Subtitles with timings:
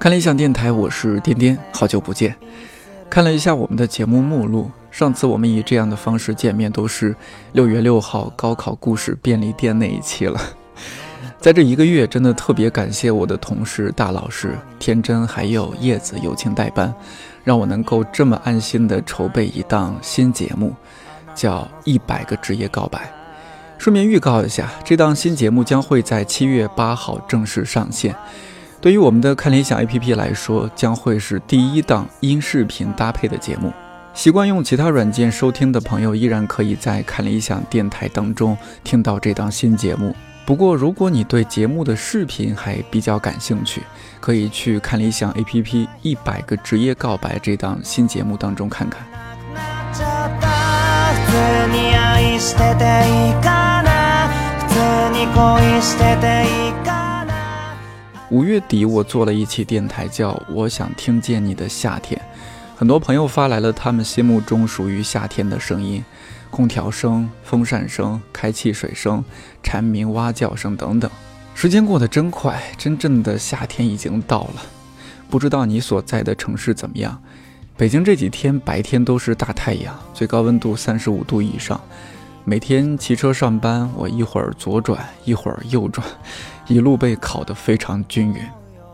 [0.00, 2.34] 看理想电台，我是颠颠，好久不见。
[3.10, 7.14] 看了一下我们的节目目录，上次我们以这样的方式见面，都是
[7.52, 10.40] 六月六号高考故事便利店那一期了。
[11.38, 16.90] 在这一个月，真的特别感谢我的同事大老师天真还有叶子友情代班，
[17.44, 20.74] 让我能够这么安心的筹备一档新节目，
[21.34, 22.98] 叫《一百个职业告白》。
[23.76, 28.16] 顺便预告一下，这档新节目将会在七月八号正式上线。
[28.80, 33.70] 对于我们的看理想 APP 来说，将会是第一档音视频搭配的节目。
[34.14, 40.16] 习惯用其他软件收听的朋友，依然可以在看理想电台当中听到这档新节目。
[40.46, 43.82] 不过，如果你对节目的视频还比较感兴趣，
[44.18, 45.62] 可以去看理想 APP
[46.00, 49.04] 《一百个职业告白》这档新节目当中看看。
[58.30, 62.20] 五月底，我做了一期电台，叫《我想听见你的夏天》，
[62.78, 66.04] 很多朋友发来了他们心目中属于夏天的声音。
[66.48, 69.24] 空调声、风扇声、开汽水声、
[69.64, 71.10] 蝉鸣蛙叫声等等，
[71.54, 74.62] 时间过得真快，真正的夏天已经到了。
[75.28, 77.20] 不知道你所在的城市怎么样？
[77.76, 81.80] 北京这几天白天都是大太阳，最高温度三十五度以上。
[82.44, 86.04] 每天骑车上班，我一会儿左转，一会儿右转，
[86.70, 88.40] 一路被烤得非常均匀。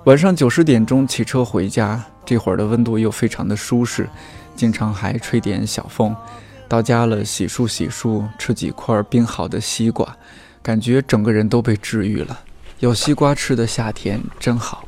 [0.04, 4.08] 晚上九十点钟骑车回家，这会儿的温度又非常的舒适，
[4.56, 6.16] 经常还吹点小风。
[6.66, 10.16] 到家了，洗漱洗漱，吃几块冰好的西瓜，
[10.62, 12.40] 感觉整个人都被治愈了。
[12.80, 14.82] 有西瓜吃的夏天真好。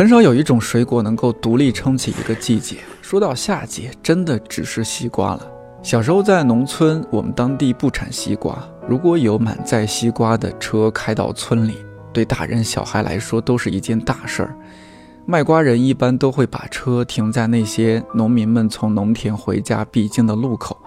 [0.00, 2.78] 很少有一种水果能够独立撑起一个季节。
[3.02, 5.46] 说到夏季，真的只是西瓜了。
[5.82, 8.58] 小时候在农村，我们当地不产西瓜。
[8.88, 11.74] 如果有满载西瓜的车开到村里，
[12.14, 14.56] 对大人小孩来说都是一件大事儿。
[15.26, 20.78] 卖瓜人一般都会把车停在那些农民们从农田回家必经的路口。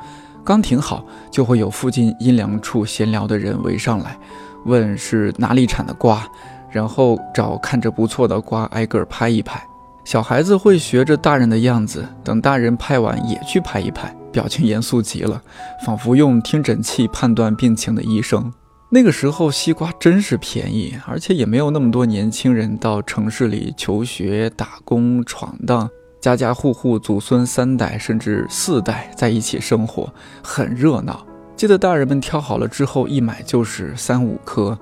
[0.44, 4.18] 刚停好，就会有附近阴凉处闲聊的人围上来，
[4.66, 6.28] 问是哪里产的瓜，
[6.74, 9.64] 然后找看着不错的瓜挨个拍一拍。
[10.04, 14.14] 小孩子会学着大人的样子，等大人拍完也去拍一拍。
[14.34, 15.42] 表情严肃极了，
[15.86, 18.52] 仿佛用听诊器判断病情的医生。
[18.90, 30.12] 那个时候，西瓜真是便宜，而且也没有那么多年轻人到城市里求学、打工、闯荡，家家户户祖孙三代甚至四代在一起生活，
[30.44, 31.26] 很热闹。
[31.56, 34.78] 记得大人们挑好了之后，一买就是三五颗，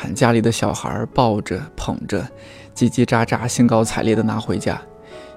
[0.00, 2.26] 喊家里的小孩抱着捧着，
[2.74, 4.80] 叽叽喳喳、兴高采烈地拿回家。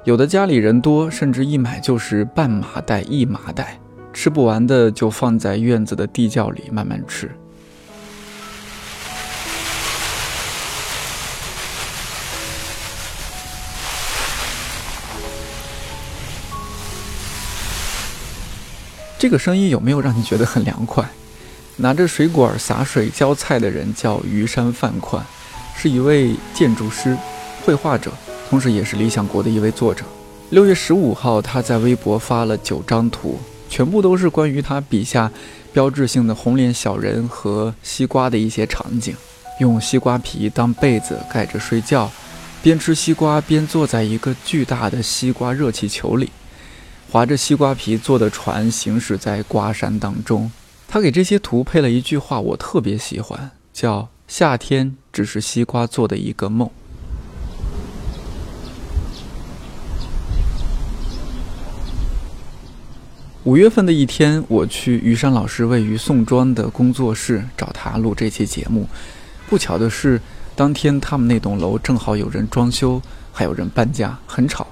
[0.06, 3.78] 有的家里人多，甚至一买就是半麻袋、一麻袋，
[4.13, 7.29] 吃不完的就放在院子的地窖里慢慢吃。
[19.19, 21.06] 这个声音有没有让你觉得很凉快？
[21.78, 25.25] 拿着水管洒水浇菜的人叫虞山范宽，
[25.75, 27.17] 是一位建筑师、
[27.66, 28.11] 绘画者。
[28.50, 30.06] 同时，也是理想国的一位作者。
[30.51, 35.31] 六月十五号，他在微博发了九张图，全部都是关于他笔下
[35.72, 39.16] 标志性的红脸小人和西瓜的一些场景。
[39.59, 42.11] 用西瓜皮当被子盖着睡觉，
[42.61, 46.29] 边吃西瓜边坐在一个巨大的西瓜热气球里，
[47.11, 50.52] 划着西瓜皮做的船行驶在瓜山当中。
[50.93, 56.69] 他给这些图配了一句话，我特别喜欢，叫“夏天只是西瓜做的一个梦”。
[63.43, 68.87] 五月份的一天，我去于山老师位于宋庄的工作室找他录这期节目。
[69.49, 70.22] 不巧的是，
[70.55, 73.01] 当天他们那栋楼正好有人装修，
[73.31, 74.67] 还有人搬家，很吵。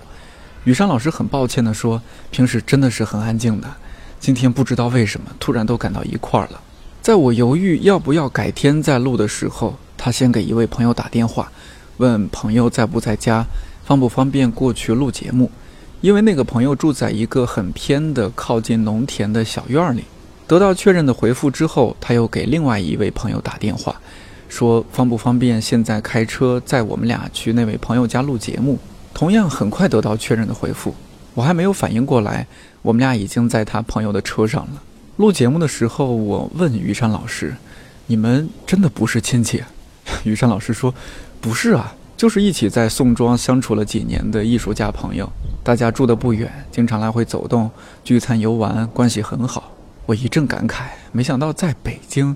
[0.66, 3.68] 于山老师很抱歉地说：“平时真的是很安静的，
[4.22, 6.62] 今天不知道为什么突然都赶到一块儿了。”
[7.02, 11.52] 在我犹豫要不要改天再录的时候，他先给一位朋友打电话，
[11.98, 13.44] 问朋友在不在家，
[13.84, 15.50] 方不方便过去录节目。
[16.02, 20.04] 因为那个朋友住在一个很偏的、靠近农田的小院里，
[20.48, 24.00] 得到确认的回复之后，他又给另外一位朋友打电话，
[24.48, 28.78] 说方不方便现在开车载我们俩去那位朋友家录节目。
[29.14, 30.96] 同样很快得到确认的回复，
[31.34, 32.46] 我还没有反应过来，
[32.82, 34.84] 我们俩已经在他朋友的车上了。
[35.18, 37.56] 录节目的时候，我问于山老师
[38.08, 39.64] ：“你们真的不是亲戚？”
[40.26, 40.94] 于山老师说
[41.40, 45.30] ：“不是啊，就是一起在宋庄相处了几年的艺术家朋友，
[45.64, 47.70] 大家住得不远，经常来回走动、
[48.04, 49.72] 聚餐游玩，关系很好。”
[50.08, 52.36] 我一阵感慨，没想到在北京，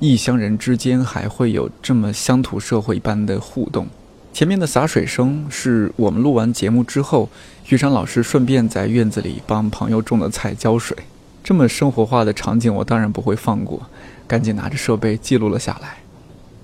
[0.00, 3.86] 异乡人之间还会有这么乡土社会般的互动。
[4.32, 7.30] 前面的洒水声是我们录完节目之后，
[7.70, 10.94] 玉山老师顺便在院子里帮朋友种的菜浇水。
[11.42, 13.80] 这么生活化的场景，我当然不会放过，
[14.26, 15.96] 赶紧拿着设备记录了下来。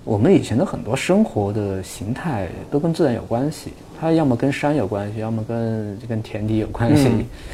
[0.05, 7.09] 我们以前的很多生活的形态都跟自然有关系，它要么跟山有关系，要么跟跟田地有关系，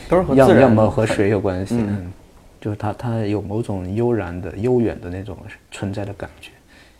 [0.08, 1.76] 都是和自然，要么和水有关系。
[1.78, 2.12] 嗯，
[2.60, 5.38] 就是它它有某种悠然的、悠远的那种
[5.70, 6.50] 存在的感觉。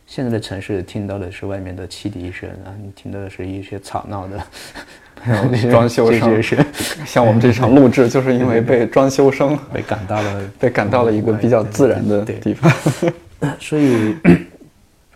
[0.07, 4.41] 现在的城市听到的是外面的汽笛声啊，你听到的是一些吵闹的
[5.71, 6.65] 装修声。
[7.05, 12.73] 像我们这场录制，就是因为被装修声被赶到了，被赶到了一个比较自然的地方。
[13.59, 14.17] 所以，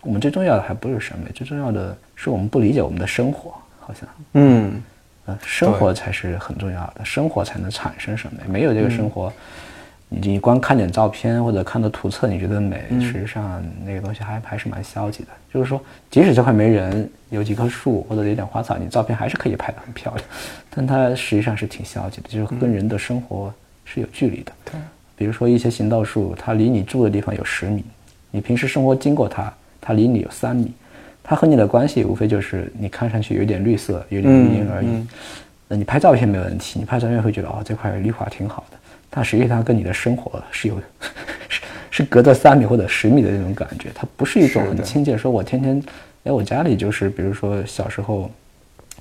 [0.01, 4.09] 我们最重要的还不是审美，最重要的是我们不理解我们的生活，好像。
[4.33, 4.81] 嗯，
[5.25, 9.31] 呃，生活才是很重要的，生活才能产生审美，没有这个生活。
[10.13, 15.29] 你光看点照片或者看的图册，你觉得美，实际上那个东西还还是蛮消极的。
[15.53, 20.27] 就是说，即使这块没人，有几棵树或者有点花草，你照片还是可以拍得很漂亮，
[20.69, 23.53] 但它实际上是挺消极的， 就是跟人的生活
[23.85, 24.51] 是有距离的。
[24.65, 24.73] 对，
[25.15, 27.81] 比如说一些行道树，它离你住的地方有十米，
[28.31, 30.73] 你平时生活经过它，它离你有三米，
[31.23, 34.87] 它和你的关系无非就是你看上去有点绿色，有点阴而已。
[35.69, 38.77] 那你拍照片没有问题，你拍照片会觉得哦，这块绿化挺好的。
[39.13, 40.79] 但实际上跟你的生活是有，
[41.49, 41.61] 是
[41.91, 45.17] 是隔着三米或者十米的那种感觉，它不是一种很亲切。
[45.17, 45.83] 说我天天，
[46.23, 48.31] 哎，我家里就是，比如说小时候，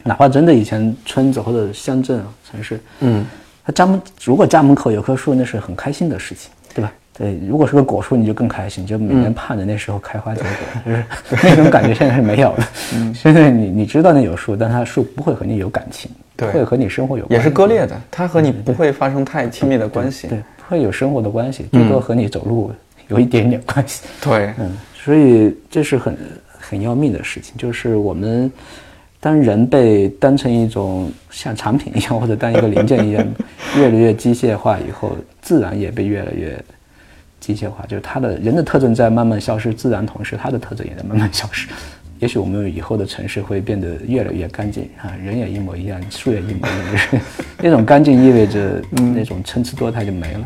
[0.03, 2.21] 哪怕真的以前村子或者乡镇
[2.51, 3.25] 城市，嗯，
[3.65, 6.93] 他家门如果家门口有棵树，那是很开心的事情，对吧？
[7.13, 10.51] 对，如果是个果树，你就更开心，就每年盼着那时候开花结果，
[10.85, 11.05] 就是
[11.47, 12.65] 那种感觉现在是没有的。
[12.97, 16.11] 嗯，现在你你知道那有树，但它树不会和你有感情。
[16.49, 22.73] 会和你生活有也是割裂的，它和你不会发生太亲密的关系，对，不会有生活的关系，最多和你走路
[23.09, 24.03] 有一点点关系。
[24.23, 26.17] 对，嗯，所以这是很
[26.59, 28.51] 很要命的事情，就是我们
[29.19, 33.27] 当人被当成一种像产品一样，或者当一个零件一样，
[33.77, 36.57] 越来越机械化以后，自然也被越来越
[37.39, 41.69] 机械化，就是它的人的特征在慢慢消失，自然同时它的特征也在慢慢消失。
[42.21, 47.23] 也许我们以后的城市会变得越来越干净啊，人也一模一样，树也一模一样。
[47.57, 50.45] 那种干净意味着那种参差多态就没了。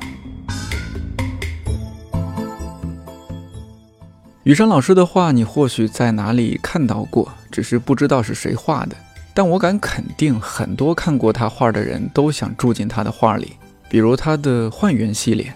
[4.45, 8.95] 雨山老师的画，你或许在哪里看到过，只是不知道是谁画的。
[9.35, 13.55] 但我敢肯定，很多看过他画的人都想住进他的画里。
[13.89, 15.53] 比如他的幻园系列，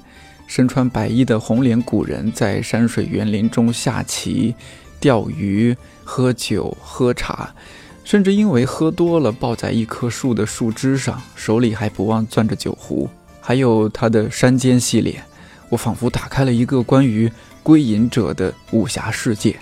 [0.49, 4.53] 身穿白衣的红脸古人在山水园林中下棋、
[4.99, 5.77] 钓鱼。
[6.11, 7.55] 喝酒喝茶，
[8.03, 13.07] 甚至因为喝多了抱在一棵树的树枝上，手里还不忘攥着酒壶。
[13.43, 15.23] 还有他的山间系列，
[15.69, 17.31] 我仿佛打开了一个关于
[17.63, 19.55] 归隐者的武侠世界。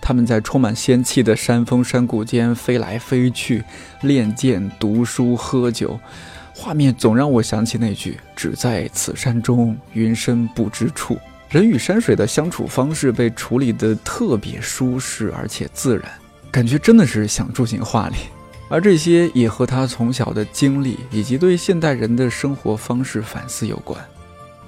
[0.00, 3.62] 他们在充满仙气的山峰山谷间飞来飞去，
[4.00, 6.00] 练剑、读书、喝酒，
[6.52, 11.16] 画面总让我想起那句“只在此山中，云深不知处”。
[11.52, 16.04] 人与山水的相处方式被处理得特别舒适而且自然，
[16.50, 18.14] 感觉真的是想住进画里。
[18.70, 24.02] 而这些也和他从小的经历以及对现代人的生活方式反思有关。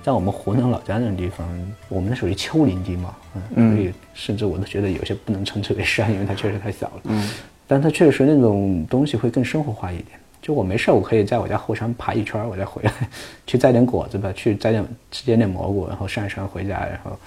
[0.02, 1.48] 在我们湖南老家那种地方，
[1.88, 3.14] 我们属于丘陵地貌，
[3.54, 7.00] 嗯，所以甚至我都觉得有些不能称之为山，因为它确实太小了。
[7.04, 7.30] 嗯，
[7.66, 10.20] 但它确实那种东西会更生活化一点。
[10.44, 12.92] 就我没事，我可以在我家后山爬一圈，我再回来，
[13.46, 17.18] 去摘点果子吧，去摘点吃点点蘑菇，然后上山回家，然后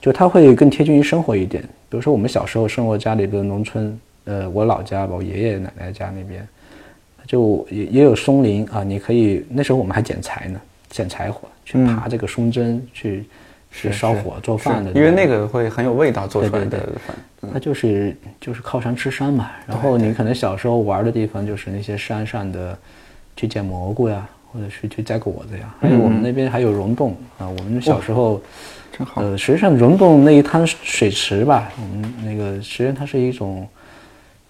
[0.00, 1.62] 就它会更贴近于生活一点。
[1.90, 6.48] 比如说我们小时候生活家里的农村，呃，我老家吧，我爷爷奶奶家那边，
[7.26, 13.26] 就也也有松林啊，你可以那时候我们还捡柴呢，捡柴火去爬这个松针去。
[13.72, 17.16] 是烧火做饭的，因为那个会很有味道，做出来的饭。
[17.52, 19.50] 它就是就是靠山吃山嘛。
[19.66, 22.78] 然后你可能小时候玩的地方就是那些山上的，
[23.34, 25.74] 去捡蘑菇呀，或者是去摘果子呀。
[25.80, 27.48] 还有我们那边还有溶洞啊。
[27.48, 28.40] 我们小时候，
[28.96, 29.22] 真好。
[29.22, 33.66] 呃，实际上溶洞那一滩水池吧，我们那个实际上它是一种，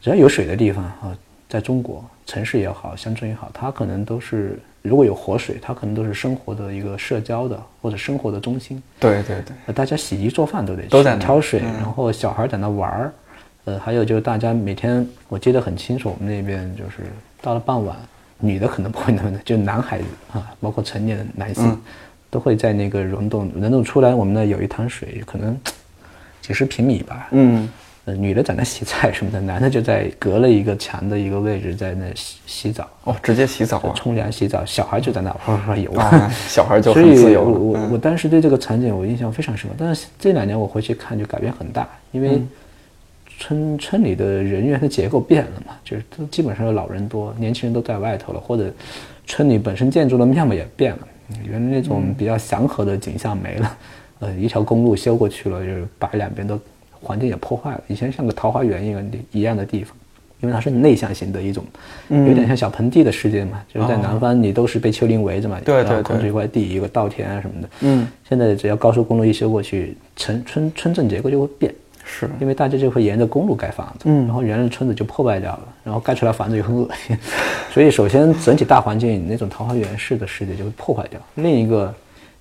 [0.00, 1.16] 只要有水的地方啊，
[1.52, 4.58] 在中国城市也好，乡村也好，它可能都是。
[4.80, 8.82] 如果有活水，它可能都是生活的一个社交的或者生活的中心。
[8.98, 13.12] 对对对，大家洗衣做饭都得都在挑水，然后小孩在那玩儿，
[13.66, 17.04] 呃，还有就是大家每天，我记得很清楚，我们那边就是
[17.40, 17.94] 到了傍晚，
[18.40, 21.80] 女的可能不会那么的， 就男孩子啊，包括成年的男性，
[22.28, 25.56] 都会在那个溶洞，溶洞出来，我们那有一滩水，可能
[26.40, 27.68] 几十平米吧，嗯，
[28.04, 35.92] 呃，女的在那洗菜什么的，男的就在隔了一个墙的一个位置在那洗洗澡，哦，直接洗澡啊，冲凉洗澡，小孩就在那哗哗哗游。
[35.92, 37.50] 啊，小孩就很自由了。
[37.50, 42.48] 我我嗯我当时对这个场景我印象非常深刻，但是这两年我回去看就改变很大，因为嗯
[43.38, 48.68] 村村里的人员的结构变了嘛，就是都基本上是老人多，年轻人都在外头了，或者
[49.28, 51.08] 村里本身建筑的面貌也变了，
[51.44, 53.76] 原来那嗯种比较祥和的景象没了，
[54.18, 56.58] 呃，一条公路修过去了，就是把两边都
[57.02, 59.94] 环境也破坏了，以前像个桃花源一样的一样的地方。
[60.40, 61.64] 因为它是内向型的一种，
[62.08, 67.68] 嗯有点像小盆地的世界嘛，就是在南方你都是被丘陵围着嘛，哦对对然后空对出一块地，一个稻田啊什么的。
[67.82, 71.72] 嗯，现在只要高速公路一修过去，城村村镇结构就会变，
[72.04, 77.16] 是因为大家就会沿着公路盖房子，嗯然后原来的村子就破败掉了，然后盖出来房子又很恶心，
[77.72, 81.20] 所以首先整体大环境那种桃花源式的世界就会破坏掉。
[81.36, 81.94] 另一个，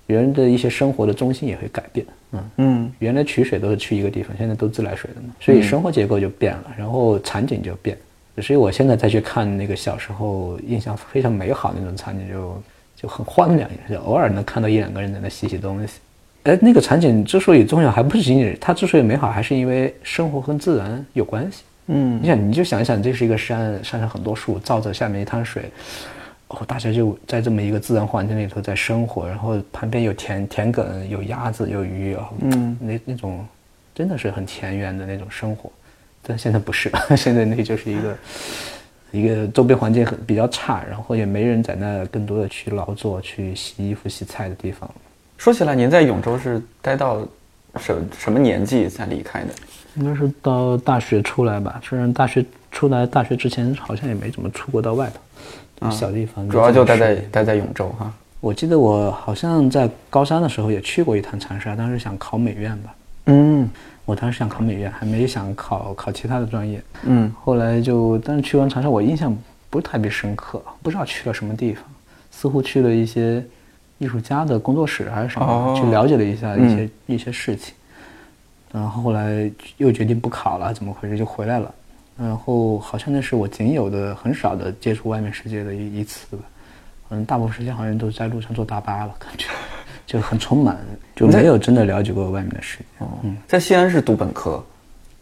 [0.08, 2.52] 人的一些生活的中心也会改变，嗯。
[2.58, 7.98] 嗯原来取水都是去一个地方，现在都自来水的嘛，所以生活结构就变了，然后场景就变。
[8.42, 12.64] 所以我现在再去看那个小时候印象非常美好的那种场景就，
[12.96, 15.94] 就很荒凉，就偶尔能看到一两个人在那洗洗东西。
[16.44, 21.64] 哎，那个场景之所以重要，还不是仅仅它之所以美好，还是因为生活跟自然有关系。
[21.88, 25.64] 嗯你想，你就想一想，这是一个山，山上很多树，照着下面一滩水，
[26.52, 33.46] 哦，大家就在这么一个自然环境里头在生活，然后旁边有田田埂，有鸭子，有鱼，哦、嗯，那那种
[33.96, 35.72] 真的是很田园的那种生活，
[36.22, 38.18] 但现在不是， 现在那就是一个
[39.12, 44.90] 一个周边环境很比较差，然后也没人在那更多的去劳作、去洗衣服、洗菜的地方。
[45.38, 47.26] 说起来，您在永州是待到
[47.78, 49.54] 什什么年纪才离开的？
[49.96, 55.20] 应该是到大学出来吧，虽然大学出来，大学之前好像也没怎么出过到外头，
[55.90, 56.48] 小地方。
[56.50, 58.14] 主要就待在待在永州哈。
[58.40, 62.96] 我记得我好像在高三的时候也去过一趟长沙，当时想考美院吧。
[63.28, 63.70] 嗯
[64.04, 66.82] 我当时想考美院，还没想考考其他的专业。
[67.04, 69.36] 嗯后来就，但是去完长沙，我印象
[69.70, 71.84] 不是特别深刻，不知道去了什么地方，
[72.32, 73.44] 似乎去了一些
[74.00, 77.76] 艺术家的工作室还是什么，哦去了解了一下一些、一些事情。
[78.72, 81.72] 然后后来又决定不考了，怎么回事就回来了。
[82.22, 86.44] 然后好像那是我仅有的很少的接触外面世界的一一次吧。
[87.10, 89.48] 嗯，大部分时间好像都是在路上坐大巴了，感觉
[90.08, 90.78] 就很充满，
[91.16, 92.84] 就没有真的了解过外面的世界。
[93.24, 94.64] 嗯，在西安是读本科，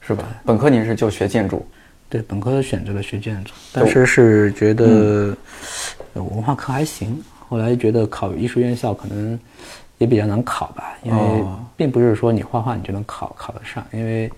[0.01, 0.23] 是吧？
[0.45, 1.65] 本科您是就学建筑，
[2.09, 5.35] 对，本科选择了学建筑，当时是觉得
[6.13, 9.39] 呃文化课还行，后来觉得考艺术院校可能
[9.97, 14.31] 也比较难考吧，因为哦并不是说你画画你就能考考得上，因为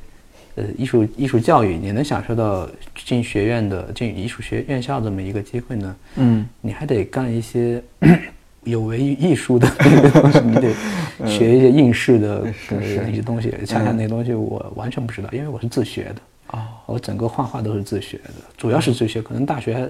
[0.55, 2.69] 呃艺术艺术教育你能享受到
[3.05, 7.81] 进学院的进艺术学院校这么一个机会呢，嗯，你还得干一些
[8.63, 10.71] 有违于艺术的那个东西，你得
[11.25, 13.51] 学一些应试的呃是是一些东西。
[13.65, 16.15] 恰恰那些东西我完全不知道，因为我是自学的。
[16.51, 19.21] 哦，我整个画画都是自学的，主要是自学。
[19.21, 19.89] 可能大学还，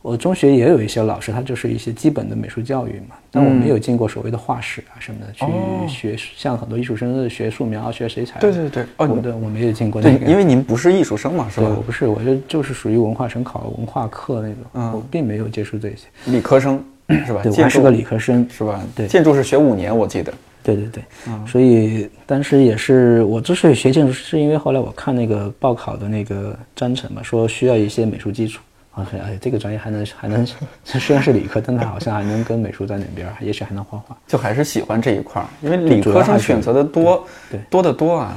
[0.00, 3.16] 我中学也有一些老师，他就是一些基本的美术教育嘛。
[3.30, 8.38] 但我没有进过所谓的画室啊什么的，哦去学像很多艺术生是学素描、学水彩。
[8.40, 11.82] 对对对哦我对我没有进过那对个。，因为您不是艺术生嘛，是吧对我？
[11.82, 16.06] 不是，我就就是属于文化生考文化课那种，嗯我并没有接触这些。
[16.26, 16.82] 理科生
[17.26, 17.42] 是吧？
[17.42, 18.48] 对，我还是个理科生。
[18.50, 18.80] 是吧？
[18.94, 20.32] 对建筑是学五年，我记得。
[20.62, 21.02] 对对对，
[21.46, 28.60] 所以当时也是我之所以学建筑，是因为后来我看那个报考的那个章程嘛，说需要一些美术基础。
[28.98, 30.46] 啊，哎，这个专业还能还能，
[30.84, 34.16] 虽然是理科，但它好像还能跟美术在哪边儿，也许还能画画。
[34.26, 38.36] 就还是喜欢这一块儿，因为理科生选择的多，对对多得多啊。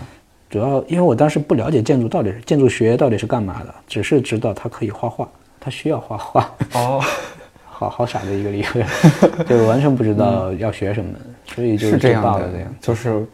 [0.49, 5.27] 主要因为我当时不了解建筑到底是建筑学到底是干嘛的，只是知道它可以画画，
[5.59, 6.53] 它需要画画。
[6.73, 7.01] 哦，
[7.65, 8.81] 好好傻的一个理科，
[9.47, 12.75] 就完全不知道要学什么，所以就是这样的这样。
[12.81, 13.25] 就是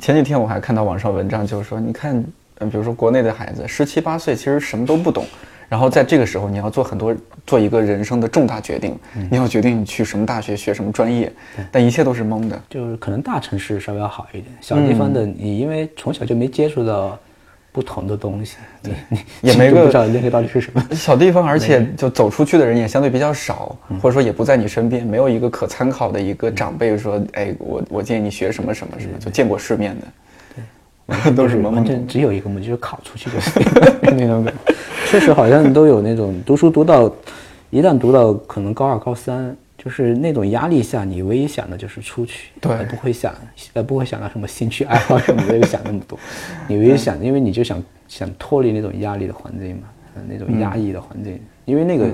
[0.00, 2.22] 前几天我还看到网上文章，就是说，你看，
[2.58, 5.24] 嗯，比如说国内的孩子十七八岁，其实什么都不懂，
[5.68, 7.14] 然后在这个时候，你要做很多
[7.46, 9.28] 做一个人生的重大决定，嗯。
[9.30, 11.30] 你要决定你去什么大学学什么专业，
[11.70, 12.60] 但一切都是懵的。
[12.70, 17.18] 就是可能大城市稍微要好一点，小地方的你因为从小就没接触到
[17.70, 18.94] 不同的东西，对。
[19.10, 19.18] 你
[19.50, 20.82] 也没个不知道那个到底是什么。
[20.92, 30.08] 小地方， 而且就走出去的人也相对比较少，或者说也不在你身边，没有一个可参考的一个长辈说，哎，我我建议你学什么什么什么，就见过世面的，对，
[31.34, 32.06] 都是懵完全。
[32.06, 33.62] 只有一个目的，就是考出去就行
[34.02, 34.74] 那种感觉。
[35.10, 37.10] 确实好像都有那种读书读到，
[37.70, 43.34] 一旦读到可能高二高三，就是那种压力下，你唯一想的就是出去，对而不会想，
[43.72, 46.18] 呃，不会想到什么兴趣爱好什么的，没有想那么多。
[46.66, 49.84] 你唯一想，因为你就想想脱离那种压力的环境嘛，
[50.14, 51.40] 呃那种压抑的环境。
[51.64, 52.06] 因为那个，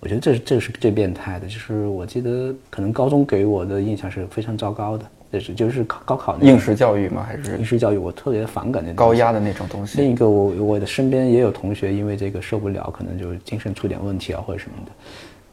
[0.00, 7.24] 我觉得这是这是最变态的，就是我记得可能高中给我的印象是非常糟糕的，就是就是考高考那种应试教育吗？
[7.26, 10.00] 还是应试教育，我特别反感那种高压的那种东西？
[10.00, 14.92] 另一个我我的身边也有同学因为这个受不了，可能就精神出点问题啊或者什么的。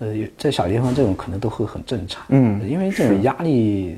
[0.06, 2.24] 呃，在小地方这种可能都会很正常。
[2.30, 3.98] 嗯因为这种压力，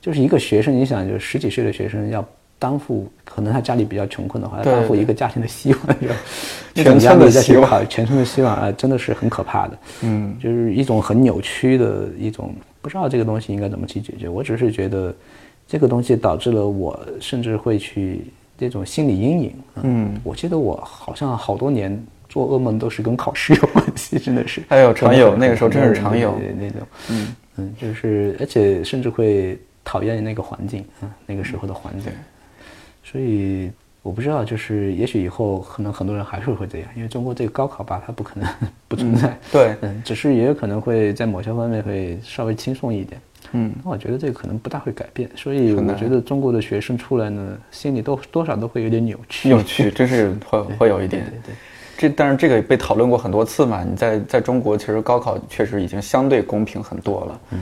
[0.00, 2.24] 就是一个学生，你想，就十几岁的学生要
[2.58, 5.80] 担负，可能他家里比较穷困的话，要担负一个家庭的希望，
[6.74, 9.78] 就全村的希望全村的希望啊，真的是很可怕的。
[10.02, 12.52] 嗯，就是一种很扭曲的一种，
[12.84, 14.28] 不知道这个东西应该怎么去解决。
[14.28, 15.14] 我只是觉得，
[15.66, 18.26] 这个东西导致了我甚至会去
[18.58, 19.54] 这种心理阴影。
[19.82, 21.98] 嗯我记得我好像好多年
[22.28, 24.62] 做噩梦都是跟考试有关系， 真的是。
[24.68, 26.80] 还有常有那个时候真是常有那种。
[27.10, 32.12] 嗯嗯，就是而且甚至会讨厌那个环境，嗯，那个时候的环境。
[33.02, 33.70] 所以
[34.04, 38.46] 我不知道，就是也许以后可能很多人还是会这样，因为中国这个高考吧，它不可能
[38.86, 39.36] 不存在。
[39.50, 43.18] 对 嗯，只是也有可能会在某些方面会稍微轻松一点。
[43.52, 49.48] 嗯，那我觉得这个可能不大会改变，所以我觉得中国的学生出来呢，心里都多少都会有点扭曲。
[49.50, 51.24] 扭曲，真是会会有一点。
[51.24, 51.54] 对对对。
[51.96, 53.82] 这但是这个被讨论过很多次嘛。
[53.82, 57.40] 你在在中国，其实高考确实已经相对公平很多了。
[57.52, 57.60] 嗯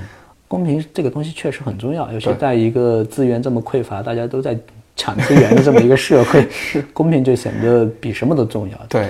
[0.49, 4.55] 公平这个东西确实很重要，尤其对在一个资源这么匮乏、大家都在
[4.97, 6.47] 抢资源的这么一个社会，
[6.93, 8.79] 公平就显得比什么都重要。
[8.89, 9.09] 对，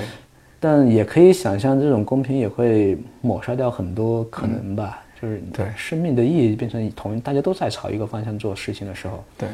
[0.60, 5.02] 但也可以想象，这种公平也会抹杀掉很多可能吧。
[5.20, 9.48] 就是对生命的意义变成同大家都在朝一个方向做事情的时候，对，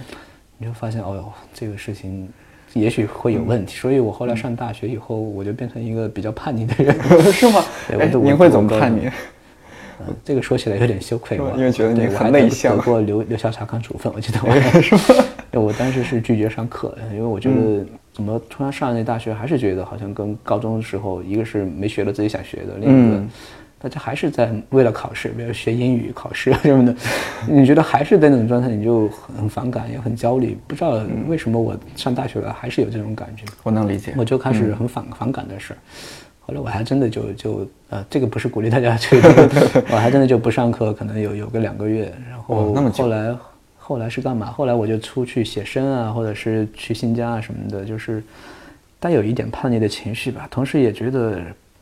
[0.56, 2.26] 你就发现哦哟，这个事情
[2.72, 3.76] 也许会有问题。
[3.76, 6.98] 所以我后来上大学以后，我就变成一个比较叛逆的人。
[7.30, 7.62] 是吗？
[7.86, 9.10] 对哎我，您会怎么我叛逆？
[10.06, 15.24] 嗯这个说起来有点羞愧因为觉得你很内向得过留留校查看处分，我记得我是吗？
[15.60, 23.16] 我当时是拒绝上课，因为我觉嗯得怎么突然上了那大学，还是觉得好像跟高中的时候，一个是没学了自己想学的，另一个。
[23.16, 23.30] 嗯
[23.80, 26.92] 大家还是在为了考试，比如学英语考试什么的，
[27.48, 30.58] 你觉得还是在那种状态，你就很反感，也很焦虑。
[30.66, 33.44] 不知道为什么我上大学了还是有这种感觉。
[33.62, 34.12] 我能理解。
[34.16, 35.78] 我就开始很反、反感的事儿。
[36.48, 39.18] 后来我还真的就就呃，这个不是鼓励大家去，
[39.90, 43.36] 我还真的就不上课，可能有有个两个月，然后哦那么久后来
[43.76, 44.46] 后来是干嘛？
[44.46, 48.22] 后来我就出去写生啊，或者是去新疆啊什么的，就是
[48.98, 51.38] 带有一点叛逆的情绪吧，同时也觉得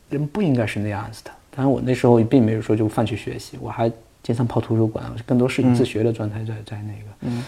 [0.09, 1.31] 人不应该是那样子的。
[1.55, 3.89] 当然我那时候并没有说就放弃学习，我还
[4.21, 7.09] 经常跑图书馆，更多是以自学的状态在在那个。
[7.21, 7.41] 嗯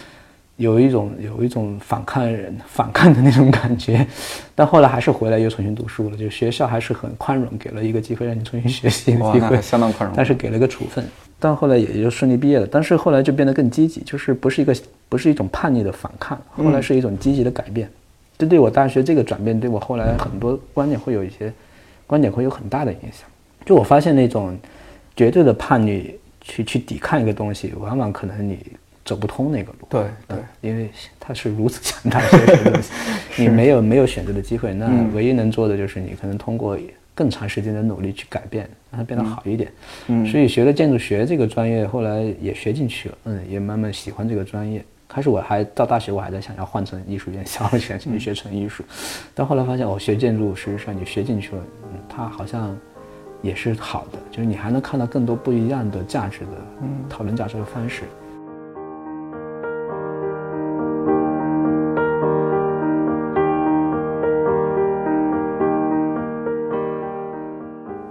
[0.60, 4.06] 有一种有一种反抗人 反抗的那种感觉，
[4.54, 6.16] 但后来还是回来又重新读书了。
[6.16, 10.14] 就学校还是很宽容，给了一个机会让你重新学习的，机会，相当宽容。
[10.14, 11.02] 但是给了个处分。
[11.38, 12.68] 但后来也就顺利毕业了。
[12.70, 14.76] 但是后来就变得更积极，就是不是一个
[15.08, 17.90] 不是一种叛逆的反抗，后来是一种积极的改变。
[18.36, 21.50] 这对我大学这个转变，对我后来很多观点会有一些
[22.06, 23.22] 观点会有很大的影响。
[23.64, 24.54] 就我发现那种
[25.16, 28.58] 绝对的叛逆去去抵抗一个东西，往往可能你
[29.04, 29.78] 走不通那个路。
[29.88, 32.92] 对对嗯，因为它是如此强大的一个东西，
[33.42, 36.78] 你没有没有选择的机会，那嗯唯一能做的就是你可能通过
[37.14, 39.70] 更长时间的努力去改变，让它变得好一点。
[40.08, 44.84] 嗯所以学了建筑学这个专业，后来也学进去了，嗯，也慢慢喜欢这个专业。
[45.08, 48.84] 开始我还到大学，我还在想要换成艺术院校，想去学纯艺术，
[49.34, 52.78] 但后来发现，哦，学建筑实际上你学进去了，嗯，它好像
[53.42, 58.02] 也是好的，就是你还能看到更多不一样的价值的，嗯，讨论价值的方式。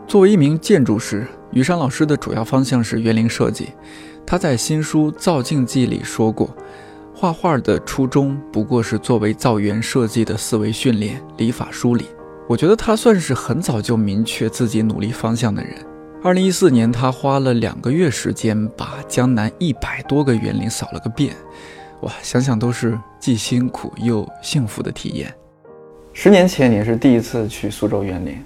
[0.10, 3.69] 作为一名建筑师，于山老师的主要方向是园林设计。
[4.26, 6.50] 他在新书《造境记》里说过，
[7.13, 12.06] 画画的初衷不过是作为造园设计的思维训练、理法梳理。
[12.48, 15.76] 我觉得他算是很早就明确自己努力方向的人。
[16.24, 21.36] 二零一四年，他花了两个月时间把江南一百多个园林扫了个遍，
[22.02, 25.32] 哇，想想都是既辛苦又幸福的体验。
[26.13, 28.43] 十年前你是第一次去苏州园林，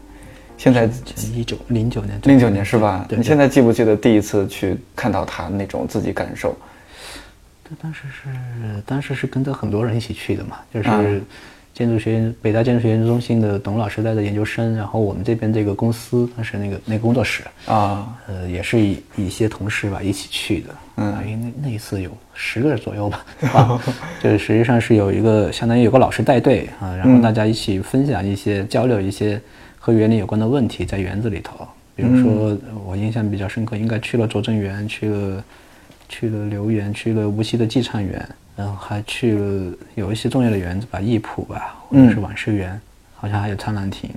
[0.58, 0.90] 现在
[1.34, 3.06] 一九零九年，零九年是吧？
[3.10, 6.56] 对你现在记不记得第一次去看到他那种自己感受？
[7.64, 11.22] 对，当时是当时是跟着很多人一起去的嘛，就是嗯
[11.74, 21.14] 建筑学院、北大建筑学研究中心的董老师带的研究生，然后我们这边这个公司，当时那个那个工作室，啊，呃，也是一一些同事吧一起去的，嗯。
[21.14, 23.82] 啊，因为那那一次有十个人左右吧，啊，
[24.22, 29.42] 就是实际上是有一个相当于有个老师带队啊，然后大家一起分享一些、交流一些
[29.86, 35.44] 和园林有关的问题，在园子里头，比如说我印象比较深刻，应该去了拙政园，去了
[36.08, 42.80] 去了留园，去了无锡的寄畅园，然后还去了有一些重要的园子吧，艺圃吧，或者是晚市园，
[43.14, 44.10] 好像还有苍兰亭，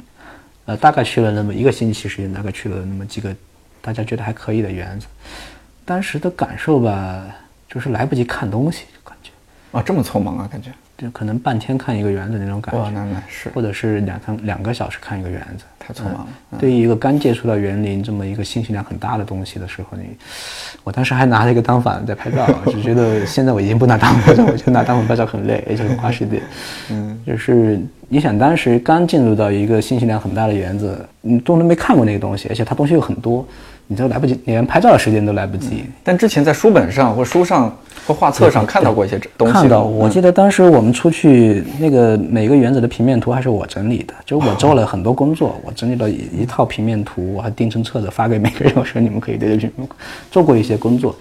[0.67, 3.35] 呃，大概去了那么一个星期时间，大概去了那么几个
[3.83, 5.09] 大家觉得还可以的园子。
[5.85, 7.27] 当时的感受吧，
[7.69, 9.33] 就是来不及看东西，就感觉。
[9.77, 16.29] 啊，这么匆忙啊，感觉就可能半天看一个园子那种感哇，觉，那那是或者是两三两个小时看一个园子，太匆忙了。
[16.53, 20.05] 嗯对于一个刚接触到园林这么一个信息量很大的东西的时候，你，
[20.83, 26.41] 我当时还拿了一个单反在拍照， 只觉得现在我已经不拿单反拍照，我觉得拿单反拍照很累，而且很花时间。
[26.91, 27.79] 嗯，就是
[28.09, 33.47] 你想当时刚进入到一个信息量很大的园子，你都没看过那个东西，而且它东西又很多，
[33.89, 35.85] 你都来不及，你连拍照的时间都来不及。
[36.03, 37.75] 但之前在书本上或书上
[38.07, 39.55] 或画册上看到过一些东西。
[39.55, 49.89] 吗，看到，我记得当时我们出去那个每个园子的平面图还是我整理的，就是我做了很多工作，我整理了一一套平面图，我还订成册子发给每个人，我说你们可以对着平面
[50.31, 51.15] 做过一些工作，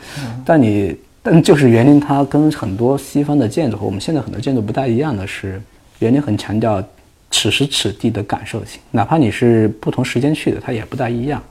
[0.43, 5.61] 但你但就是园林它跟很多西方的建筑和我们现在很多建筑不太一样的是，
[5.99, 6.83] 园林很强调
[7.29, 11.41] 此时此地的感受性，哪怕你是不同时间去的，它也不大一样。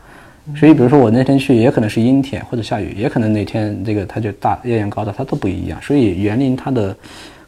[0.55, 5.81] 所以，比如说我那天去，也可能是阴天或者下雨，也可能那天这个它就大艳阳高照，它都不一样。
[5.81, 6.95] 所以园林它的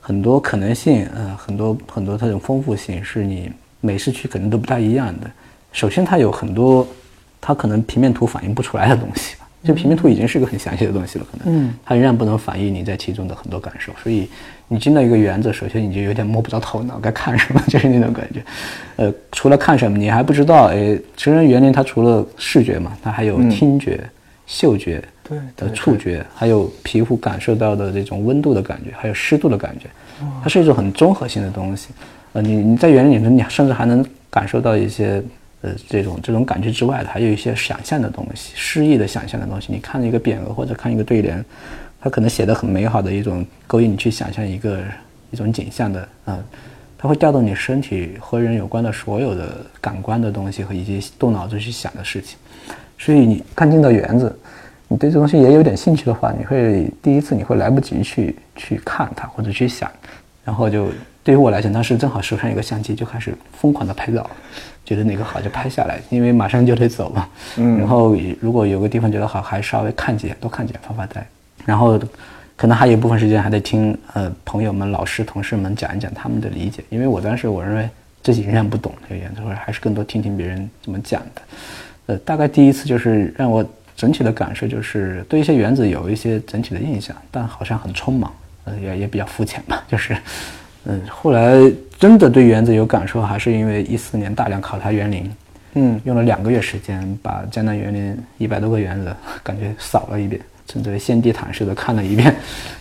[0.00, 5.30] 很多可能性，呃，很多很多它这种丰富性，是你每市区可能都不太一样的。
[5.72, 6.88] 首先，它有很多
[7.38, 9.35] 它可能平面图反映不出来的东西
[9.66, 9.68] 吧。
[9.68, 13.92] 就平面图已经是一个很详细的东西了，可能，它仍然不能反映你在其中的很多感受。
[14.02, 14.28] 所以，
[14.68, 18.42] 你进到一个园子，首先你就有点摸不着头脑，该看什么， 就是那种感觉。
[18.96, 24.00] 呃，除了看什么，你还不知道，哎，成人园林它除了视觉嘛，它还有听觉、
[24.46, 29.86] 嗅觉对的触觉，还有皮肤感受到的这种温度的感觉，还有湿度的感觉，
[30.42, 31.88] 它是一种很综合性的东西。
[32.32, 35.22] 呃，你你在园林里面，你甚至还能感受到一些
[35.62, 39.72] 呃这种这种感觉之外的，还有一些想象的东西，诗意的想象的东西。
[39.72, 41.44] 你看一个匾额或者看一个对联，
[42.00, 44.80] 它可能写的很美好的一种勾引你去想象一个
[45.30, 46.44] 一种景象的，嗯、
[46.98, 52.38] 它会调动你身体和人有关的所有的感官的东西和一些动脑子去想的事情。
[52.98, 54.38] 所以你看进到园子，
[54.88, 59.90] 你对这东西也有点兴趣的话，你会第一次你会来不及去去看它或者去想，
[60.44, 60.88] 然后就
[61.26, 64.24] 对于我来讲，当时正好手上有个相机，就开始疯狂的拍照，
[64.84, 67.28] 觉得哪个好就拍下来，因为马上就得走嘛。
[67.56, 67.76] 嗯。
[67.78, 71.26] 然后如果有个地方觉得好，还稍微看几眼，多看几眼，发发呆。
[71.64, 72.00] 然后
[72.54, 77.88] 可能还有一部分时间还得听呃朋友们、老师、同事们讲一讲他们的理解，因为我当时我认为
[78.22, 81.42] 自己仍然不懂这个园子，或者还是更多听听别人怎么讲的。
[82.06, 89.82] 呃，大概第一次就是让我整体的感受就是对一些原子有一些整体的印象，但好像很匆忙，呃，也也比较肤浅吧。
[89.88, 90.16] 就是，
[90.86, 91.60] 嗯，后来
[91.98, 95.30] 真的对园子有感受，还是因为一四年大量考察园林，
[95.74, 102.34] 嗯，用了两个月时间把江南园林一百多个园子 感觉扫了一遍，甚至先地毯式的看了一遍，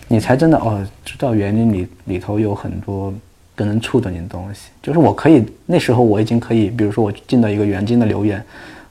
[0.06, 3.12] 你才真的哦知道园林里里头有很多
[3.54, 4.68] 更能触动你的东西。
[4.82, 8.42] 就是我可以那时候我已经可以，比如说我进到一个园丁的留言，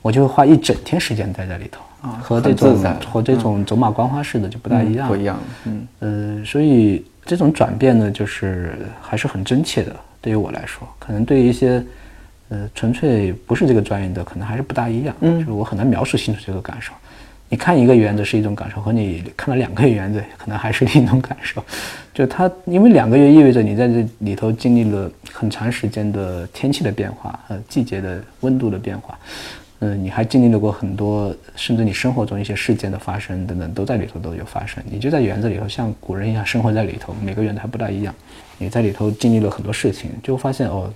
[0.02, 9.96] 我就会花一整天时间待在里头啊和这种和这种走马观花式的就不大一样，不一样，嗯，呃，所以这种转变呢，就是还是很真切的。
[10.22, 11.84] 对于我来说，可能对于一些
[12.50, 15.16] 呃纯粹不是这个专业的，可能还是不大一样。
[15.22, 16.94] 嗯，就是我很难描述清楚这个感受。
[17.48, 21.64] 你看一个园子是一种感受，和你看了两个园子，可能还是另一种感受。
[22.12, 29.18] 就它，因为两个月意味着你在这里头经历了很长时间的天气的变化，呃，季节的温度的变化。
[29.80, 34.82] 嗯，你还经历了过很多，甚至你生活中一些事件的发生等等，都在里头都有发生。
[34.90, 38.16] 你就在园子里头，像古人一样生活在里头，每个园子还不大一样。
[38.58, 40.92] 你在里头经历了很多事情，就发现哦，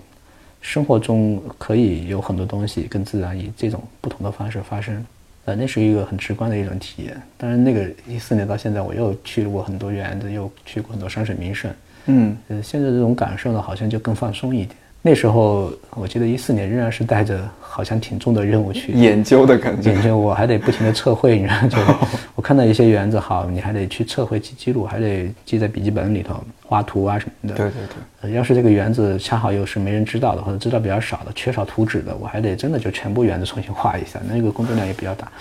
[0.62, 5.06] 生活中可以有很多东西跟自然以这种不同的方式发生。
[5.46, 7.22] 呃，那是一个很直观的一种体验。
[7.38, 11.72] 当然，那个一四年到现在，我又去过很多园子，又去过很多山水名胜。
[12.06, 14.76] 嗯，呃，现在这种感受呢，好像就更放松一点。
[15.02, 21.78] 那时候，我记得一四年仍然是带着好像挺重的任务去 研究的感觉研，究，我还得不停的测绘，你知道，就
[22.36, 27.56] 我看到一些园子好，你还得去测绘记记录，还得记在笔记本里头，画图啊什么的。
[27.56, 35.32] 对对对，呃，要是这个园子恰好又是没人知道的，或者知道比较少的，缺少图纸的，我还得真的就全部园子重新画一下，那个工作量也比较大。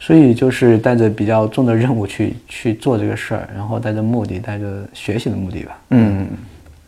[0.00, 5.78] 所以就是带着比较重的任务去去做这个事儿，然后带着目的，带着学习的目的吧。
[5.90, 6.26] 嗯，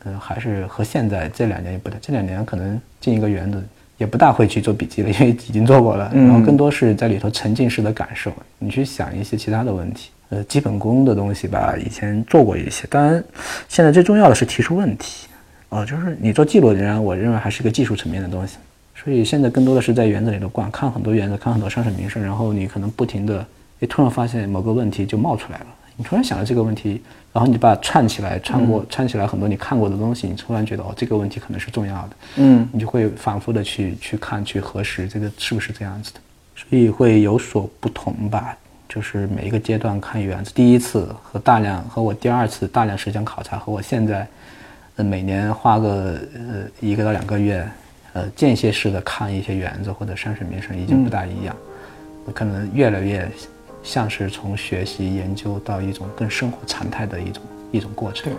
[0.04, 3.62] 呃，还是和现在这两年也不太，这两年可能进一个园子
[3.98, 10.10] 也不大会去做笔记了，因为已经做过了，然后更多是在里头沉浸式的感受，你去想一些其他的问题。
[10.30, 13.22] 呃，基本功的东西吧，以前做过一些，当然
[13.68, 15.26] 现在最重要的是提出问题。
[15.70, 18.56] 哦，就是你做记录，仍然我认为还是一个技术层面的东西。
[18.94, 23.44] 所以现在更多的是在园子里头逛，看很多园子，看很多山水名胜，然后你可能不停的，
[23.80, 25.66] 诶，突然发现某个问题就冒出来了，
[26.00, 32.66] 你突然想到这个问题，然后你把它串起来，串过串起来很多你看过的东西，你突然觉得哦，这个问题可能是重要的，嗯。
[32.72, 36.20] 你就会反复的去去看去核实这个是不是这样子的，
[36.56, 38.56] 所以会有所不同吧。
[38.88, 44.26] 就是每一个阶段看园子，第一次和大量和我第二次大量时间考察和我现在，
[44.96, 47.68] 呃每年花个呃一个到两个月，
[48.14, 51.54] 呃间歇式的看一些园子或者山水名胜已经不大一样，
[52.32, 53.30] 可能越来越
[53.82, 58.32] 像是从学习研究到一种更生活常态的一种一种过程。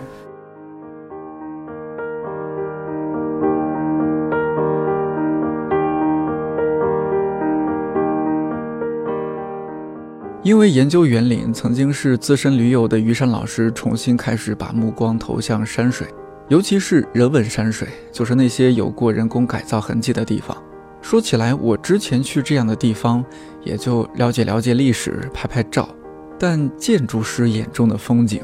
[10.44, 16.08] 因为研究园林，曾经是资深驴友的于山老师重新开始把目光投向山水，
[16.48, 20.56] 尤其是人文山水，就是那些有过人工改造痕迹的地方。
[21.02, 23.22] 说起来，我之前去这样的地方，
[23.64, 25.88] 也就了解了解历史，拍拍照。
[26.38, 28.42] 但建筑师眼中的风景，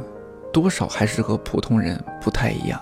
[0.53, 2.79] 多少还是和普通人不太一样。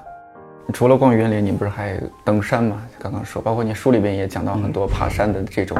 [0.72, 2.82] 除了逛园林，你不是还登山吗？
[2.98, 5.78] 刚刚说，包括你书里边也讲到很多爬山的这种。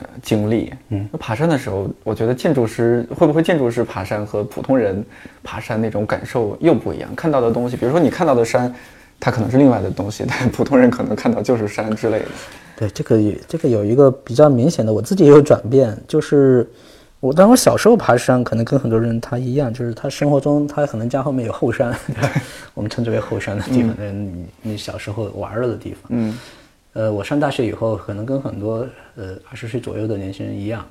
[0.00, 5.04] 呃，经历，嗯，那爬山的时候，我觉得建筑师会不会建筑师爬山和普通人
[5.42, 8.72] 爬山那种感受又不一样，看到的东西，比如说你看到的山，
[9.18, 12.26] 它可能是另外的东西，但普通人可能看到就是山之类的。
[12.78, 16.68] 对，这个这个有一个比较明显的，我自己也有转变，就是
[17.20, 21.92] 我当我小时候爬山，可能跟很多人他一样，就是他生活中他可能家后面有后山，
[22.74, 26.38] 我们称之为后山的地方，嗯，你你小时候玩了的地方，嗯。
[26.94, 30.84] 呃，我上大学以后，可能跟很多呃二十岁左右的年轻人一样，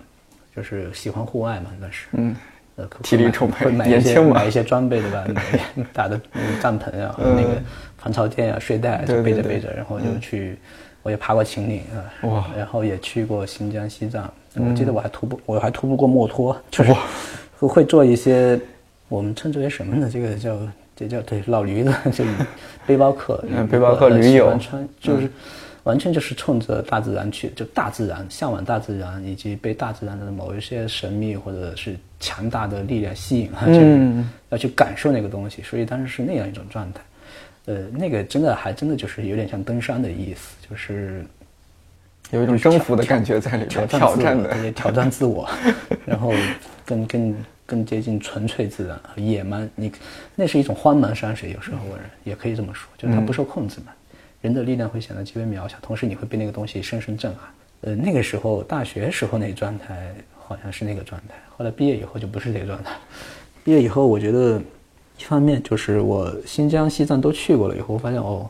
[0.56, 2.36] 就是喜欢户外嘛，那是，嗯，
[2.76, 5.26] 呃，体力充沛，买一些买一些装备对吧？
[5.92, 6.18] 打的
[6.62, 7.62] 帐篷啊，那个
[7.98, 10.58] 防潮垫啊，睡袋就背着背着，然后就去，
[11.08, 16.94] 我也爬过秦岭啊，哇，然后也去过新疆、西藏，我记得我还徒步，我还徒步过墨脱，就是
[17.60, 18.60] 会做一些
[19.08, 20.10] 我们称之为什么呢？
[20.12, 20.60] 这个叫
[20.98, 22.26] 这叫对老驴子， 就
[22.86, 25.32] 背包客，嗯，背包客驴友穿就是。
[25.84, 37.00] 完全就是冲着大自然去，就大自然向往大自然，以及被大自然的某一些神秘或者是强大的力量吸引， 嗯，要去感受那个东西，所以当时是那样一种状态。
[37.68, 41.24] 呃，那个真的还真的就是有点像登山的意思，就是
[42.32, 45.48] 有一种征服的感觉在里面，挑战的，也挑战自我，
[46.06, 46.34] 然后
[46.86, 49.70] 更更更接近纯粹自然和野蛮。
[49.76, 49.92] 你
[50.34, 53.92] 那是一种荒蛮山水，有时候我也可以这么说，就是它不受控制嘛。
[54.42, 57.50] 人的力量会显得极为渺小，同时你会被那个东西深深震撼。
[57.82, 62.92] 呃，那个时候大学时候那状态好像是那个状态，后来毕业以后就不是这个状态。
[63.64, 64.62] 毕业以后，我觉得
[65.20, 68.50] 一方面就是我新疆、西藏都去过了以后，我发现哦，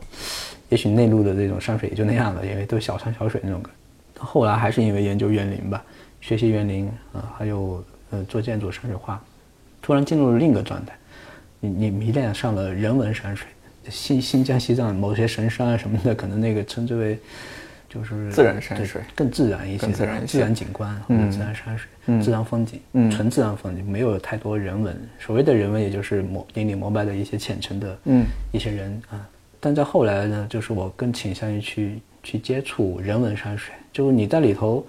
[0.69, 3.61] 也许内陆的这种山水也就那样了，因为都小山小水那种。
[4.17, 5.83] 后来还是因为研究园林吧，
[6.21, 9.21] 学习园林啊，还有呃做建筑山水画，
[9.81, 10.93] 突然进入了另一个状态，
[11.59, 13.47] 你你迷恋上了人文山水。
[13.89, 17.17] 新新疆、西藏某些神山啊什么的，可能那个称之为
[17.89, 21.87] 就是自然山水，更自然一些，自然自然景观或者自然山水、
[22.21, 24.95] 自然风景，纯自然风景，没有太多人文。
[25.19, 27.97] 所谓的人文，也就是膜顶礼膜拜的一些虔诚的
[28.51, 29.27] 一些人啊。
[29.59, 34.85] 但在后来呢，就是我更倾向于去去接触人文山水，就是你在里头，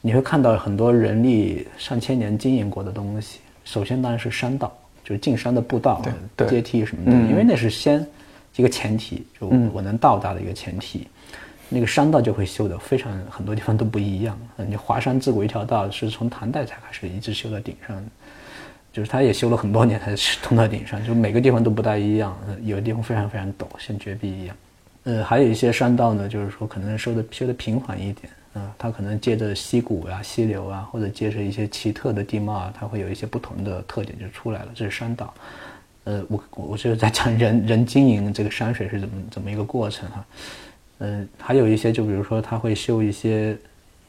[0.00, 3.40] 你会看到很多人力上千年经营过的东西。
[3.64, 4.72] 首先当然是山道，
[5.04, 6.00] 就是进山的步道、
[6.48, 8.06] 阶梯什么的，因为那是先。
[8.54, 11.06] 一个前提，就我能到达的一个前提，
[11.68, 14.38] 那个山道就会修的非常很多地方都不一样。
[14.56, 18.04] 你华山自古一条道是从唐代才开始一直修到顶上，
[18.92, 22.36] 就是它也修了很多年才通到顶上，就每个地方都不大一样。
[22.62, 24.56] 有的地方非常非常陡，像绝壁一样。
[25.04, 34.68] 呃，还有一些山道呢，就是说可能修的修的平缓一点啊，它可能接着溪谷啊、溪流啊，或者接着一些奇特的地貌啊，它会有一些不同的特点就出来了。
[34.74, 35.32] 这是山道。
[36.04, 40.24] 呃，我我就是在讲人人经营这个山水是怎么怎么一个过程哈，
[40.98, 43.56] 嗯，还有一些就比如说他会修一些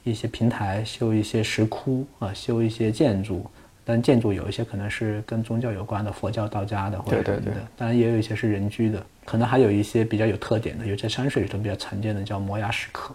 [0.03, 3.45] 一些平台，修一些石窟啊，修一些建筑，
[3.83, 13.13] 但建筑有一些可能是跟宗教有关的，佛教、道家的或者什么的，当然也有一些是人居的，可能还有一些比较有特点的，有在山水里头比较常见的叫摩崖石刻，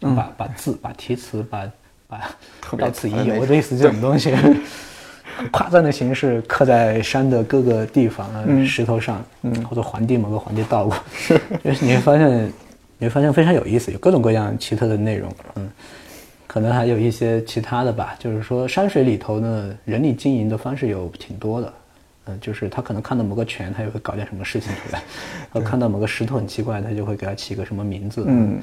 [0.00, 1.70] 把把字、把题词、把
[2.06, 2.20] 把
[2.76, 4.34] 到此一游类似这种东西。
[5.50, 11.38] 夸张的形式刻在山的各个地方啊，石头上，嗯或者皇帝某个皇帝到过，是，
[11.82, 12.50] 你会发现，
[12.98, 15.70] 你会发现非常有意思，有各种各样奇特的内容，嗯，
[16.46, 21.72] 可能还有一些其他的吧，就是说山水里头呢，人力经营的方式有挺多的，
[22.26, 25.02] 嗯，就是他可能看到某个泉，他也会搞点什么事情出来，
[25.52, 28.58] 或看到某个石头很奇怪，他就会给他起个什么名字，嗯。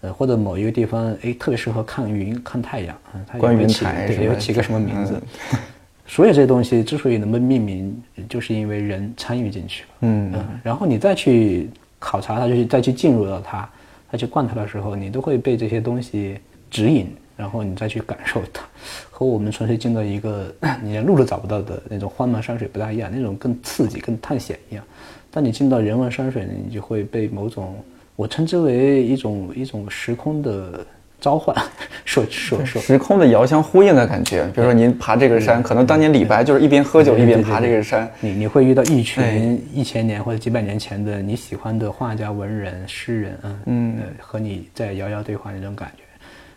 [0.00, 5.18] 呃，或者某一个地方，哎，特别适合看云、看太阳，嗯，它观云起对，有起个什么名字？
[6.06, 9.88] 所有这些东西之所以能被命名，就是因为人参与进去了。
[10.02, 11.70] 嗯嗯，然后你再去
[12.04, 13.66] 考察它，就去再去进入到它，
[14.12, 16.38] 再去逛它的时候，你都会被这些东西
[16.70, 18.62] 指引，然后你再去感受它，
[19.10, 24.84] 和我们纯粹进到一个 你连路都找不到的那种荒蛮山水不大一样，那种更刺激、更探险一样。
[25.30, 27.74] 当你进到人文山水呢，你就会被某种
[28.14, 30.86] 我称之为一种一种时空的
[31.24, 31.56] 召唤，
[32.04, 32.82] 说说说。
[32.82, 34.44] 时空的遥相呼应的感觉。
[34.54, 38.06] 比如说您爬这个山，可能当年李白就是一边喝酒一边爬这个山。
[38.20, 46.02] 你你会遇到一哎群一千年或者几百年前的你喜欢的画家、文人、诗人，嗯嗯、呃，和你在遥遥对话那种感觉。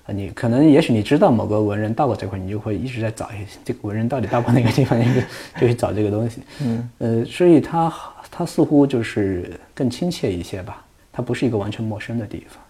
[0.06, 5.21] 啊，你可能也许你知道某个文人到过这块，你就会一直在找，哎，这个文人到底到过哪个地方，你就
[5.62, 6.41] 就去找这个东西。
[6.62, 7.93] 嗯，呃，所以它
[8.30, 12.62] 它似乎就是更亲切一些吧，它不是一个完全陌生的地方。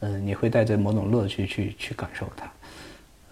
[0.00, 2.50] 嗯、你会带着某种乐趣去去感受它。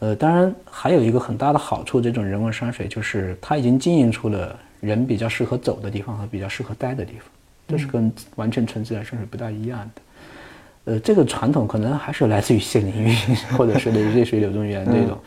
[0.00, 7.27] 呃，当然还有一个很大的好处，这种人文山水就是它已经经营出了人比较适合走的地方和比较适合待的地方，
[7.68, 10.03] 这是跟完全纯自然山水不大一样的。
[10.92, 13.16] 呃，这个传统可能还是来自于谢灵运
[13.57, 15.18] 或者是类水柳宗元这种。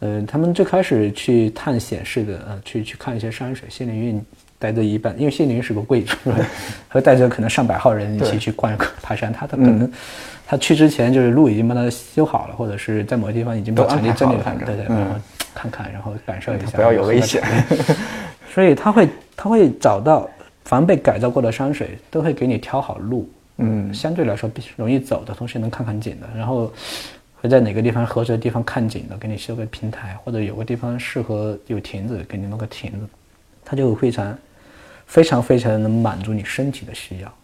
[0.00, 3.68] 呃，他们最开始去探险式的，呃，去去看一些山水。
[3.68, 4.24] 谢灵运
[4.58, 6.16] 带着一半，因为谢灵运是个贵族，
[6.88, 9.90] 和带着可能上百号人一起去逛爬山，他他可能、
[10.46, 15.20] 他去之前就是路已经帮他修好了，或者是在某个地方已经把场地整理好了对对，嗯然后
[15.54, 17.42] 看看，然后感受一下，不要有危险。
[18.52, 20.28] 所以他会他会找到
[20.64, 23.28] 凡被改造过的山水，都会给你挑好路，
[23.58, 23.92] 嗯。
[23.92, 26.72] 相对来说比容易走的，同时能看看景的，然后
[27.40, 33.08] 会在哪个地方合适的地方看景的，给你修个平台，或者有个地方适合有亭子，给你弄个亭子，
[33.64, 34.38] 它就非常
[35.06, 37.34] 非常非常能满足你身体的需要，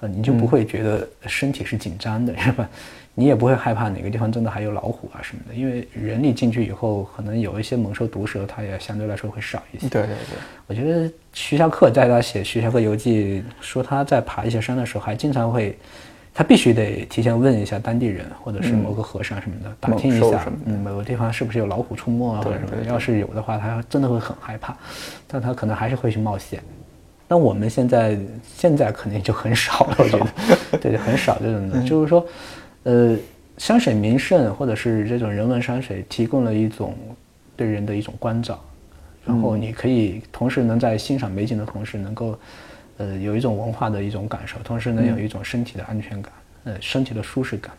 [0.00, 2.68] 呃，你就不会觉得身体是紧张的， 是吧？
[3.14, 9.88] 你也不会害怕哪个地方真的还有老虎啊什么的，因为人力进去以后，可能有一些猛兽毒蛇，它也相对来说会少一些。
[9.88, 15.76] 对对对，我觉得徐霞客在他写《徐霞客游记》说他在爬一些山的时候，还经常会，
[16.32, 22.84] 他必须得提前问一下当地人或者是某个和尚什么的，打听一下嗯，某个地方是不是有老虎出没啊，或者什么的。
[22.84, 24.74] 要是有的话，他真的会很害怕，
[25.26, 26.62] 但他可能还是会去冒险。
[27.30, 28.18] 但我们现在
[28.56, 30.18] 现在肯定就很少了，我觉
[30.72, 32.26] 得，对，很少这种的，就是说，
[32.82, 33.16] 呃，
[33.56, 36.92] 山水名胜或者是这种人文山水，提供了一种
[37.56, 38.60] 对人的一种关照，
[39.24, 42.36] 然后你可以同时能在欣赏美景的同时，能够，
[42.96, 46.32] 呃，有一种文化的一种感受，同时能有一种身体的安全感，
[46.64, 47.72] 呃，身体的舒适感。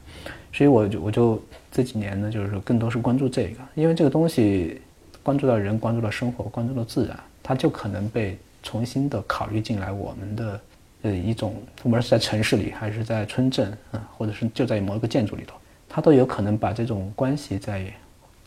[0.54, 4.80] 所以我就我就这几年呢，就是说更多是关注这个，因为这个东西
[5.22, 10.62] 关注到人，关注到生活，关注到自然，它就可能被重新的考虑进来我们的
[11.02, 15.56] 呃一种，无论是在城市里还是在村镇啊、或者是就在某一个建筑里头，
[15.90, 17.86] 它都有可能把这种关系再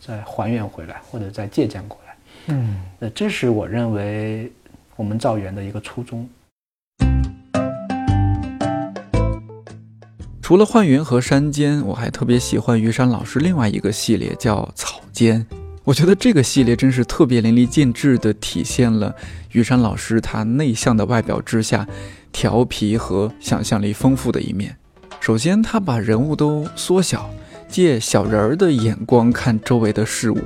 [0.00, 2.16] 再还原回来，或者再借鉴过来。
[2.46, 4.52] 嗯，呃，这是我认为
[4.96, 6.28] 我们造园的一个初衷。
[10.42, 15.46] 除了幻云和山间，我还特别喜欢于山老师另外一个系列，叫草间。
[15.84, 19.14] 我觉得这个系列真是特别淋漓尽致地体现了
[19.52, 21.86] 于山老师他内向的外表之下，
[22.32, 24.74] 调皮和想象力丰富的一面。
[25.20, 27.28] 首先，他把人物都缩小，
[27.68, 30.38] 借小人儿的眼光看周围的事物，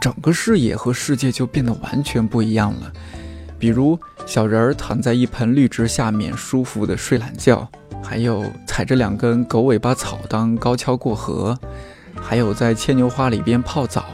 [0.00, 2.90] 整个视野和世界就变得完全不一样了。
[3.58, 7.68] 比如，小人儿躺在一盆绿植下面，舒服地睡懒觉。
[8.02, 11.58] 还有踩着两根狗尾巴草当高跷过河，
[12.14, 14.06] 还有在牵牛花里边泡澡，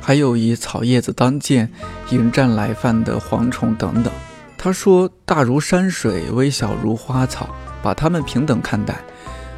[0.00, 1.70] 还有以草叶子当剑
[2.10, 4.12] 迎战来犯的蝗虫等等。
[4.56, 7.48] 他说：“大如山水，微小如花草，
[7.82, 8.96] 把它们平等看待。”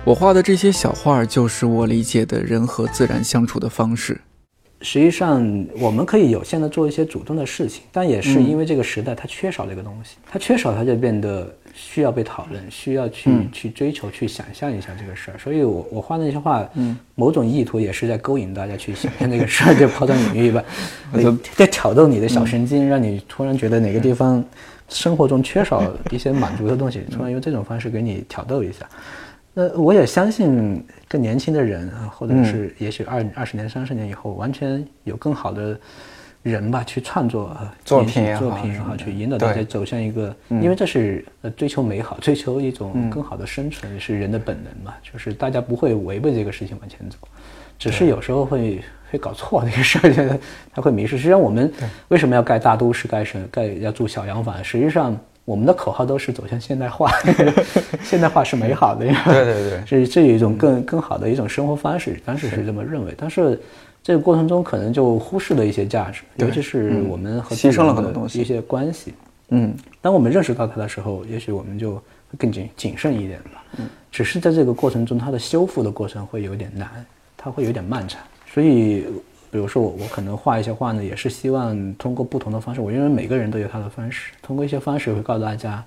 [0.05, 4.20] 我画的这些小画，就是我理解的人和自然相处的方式。
[4.81, 5.40] 实际上，
[5.78, 15.38] 我们可以有限的做一些主动的事情，但也是因为这个时代它缺少这个东西，它缺少它就变得需要被讨论，需要去、去追求、去想象一下这个事儿。
[15.38, 20.62] 所以我我画那些画，嗯，某种意图也是在勾引大家去想象这个事儿，就抛砖引玉吧，
[21.56, 24.44] 在挑逗你的小神经，让你突然觉得哪个地方
[24.88, 28.87] 生活中缺少一些满足的东西，突然用这种方式给你挑逗一下。
[29.54, 35.79] 那我也相信，更年轻的人啊，或者是也许二二十年、三十年以后，完全有更好的
[36.42, 47.16] 人吧，去创作呃作品也好作品也好，去引导大家走向一个，因为这是呃追求美好、追求一种更好的生存，是人的本能嘛，就是大家不会违背这个事情往前走，
[47.78, 50.38] 只是有时候会会搞错这个事儿，就是
[50.74, 51.16] 他会迷失。
[51.16, 51.72] 实际上，我们
[52.08, 54.62] 为什么要盖大都市、盖城、盖要住小洋房？
[54.64, 57.10] 实际上，我们的口号都是走向现代化，
[58.02, 63.60] 现代化是美好的，对对对， 是这有一种更更好的一种生活方式，当时是这么认为，但是
[64.03, 69.15] 这个过程中可能就忽视了一些价值，尤其是我们和牺牲了很多东西一些关系。
[69.48, 72.03] 嗯，当我们认识到它的时候，也许我们就会
[72.38, 73.65] 更谨谨慎一点吧。
[73.79, 76.88] 嗯，只是在这个过程中，它的修复的过程会有点难，
[77.37, 78.21] 它会有点漫长，
[78.53, 79.07] 所以。
[79.53, 82.81] 比如说我我可能画一些画呢，也是希望通过不同的方式。
[82.81, 85.85] 我认为每个人都有他的方式，通过一些方式会告诉大家，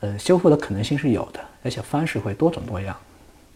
[0.00, 2.96] 呃，修复的可能性是有的，而且方式会多种多样。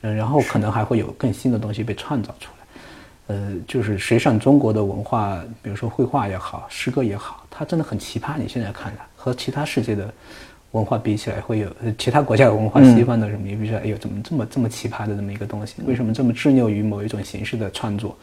[0.03, 2.62] 嗯，然后可能还会有更新的东西被创造出来。
[3.33, 8.37] 呃，就是实际上中国的文化，比如说绘画也好，诗歌也好，它真的很奇葩。
[8.39, 10.13] 你现在看它和其他世界的
[10.73, 15.77] 文化比起来，会有其他国家的文化，西方的什么，你比如说，哎呦，怎么这么这么奇葩的这么一个东西？
[15.87, 18.15] 为什么这么执拗于某一种形式的创作？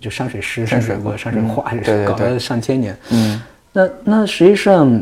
[0.00, 1.72] 就山水诗、山水画、山水画，
[2.06, 2.96] 搞了上千年。
[3.10, 3.40] 嗯，
[3.72, 5.00] 那那实际上，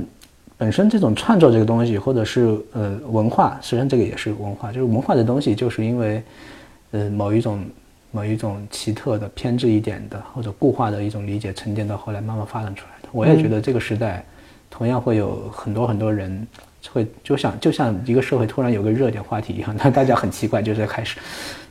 [0.56, 4.72] 本身这种创作这个东西，或者是呃文化，实际上这个也是文化。
[4.72, 6.20] 就是文化的东西，就是因为
[6.90, 7.64] 呃某一种
[8.18, 13.08] 某一种奇特的、偏执一点的或者固化的一种理解，沉淀到后来慢慢发展出来的。
[13.12, 14.24] 我也觉得这个时代，
[14.68, 16.44] 同样会有很多很多人
[16.90, 21.20] 会就像就像一个社会突然有个热点话题一样，那大家很奇怪，就是开始。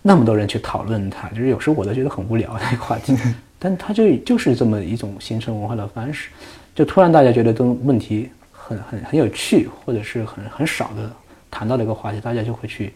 [0.02, 3.14] 那么多人去讨论它，就是有时候我都觉得很无聊那个话题，
[3.60, 6.30] 但它就就是这么一种形成文化的方式，
[6.74, 11.12] 就突然大家觉得这种问题很很很有趣，或者是很很少的
[11.52, 12.93] 谈到的一个话题，大家就会去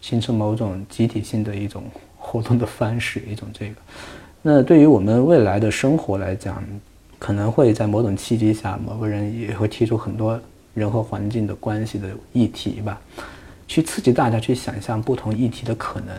[0.00, 1.84] 形成某种集体性的一种
[2.28, 3.74] 活动的方式，一种这个。
[4.42, 6.62] 那对于我们未来的生活来讲，
[7.18, 10.38] 可能会在某种契机下，某个人也会提出很多
[10.74, 13.00] 人和环境的关系的议题吧，
[13.66, 16.14] 去刺激大家去想象不同议题的可能。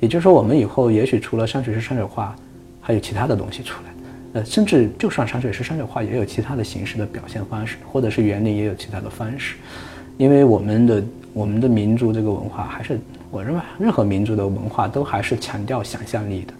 [0.00, 2.34] 也就是说，我们以后也许除了山水诗、山水画，
[2.80, 3.90] 还有其他的东西出来。
[4.32, 9.56] 呃，甚至就算山水诗、山水画，也有其他的形式的表现方式，或者是园林也有其他的方式。
[10.16, 12.98] 因为我们的我们的民族这个文化，还是
[13.30, 16.54] 我认为任何民族的文化都还是强调想象力的。